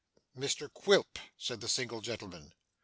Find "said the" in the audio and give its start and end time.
1.37-1.67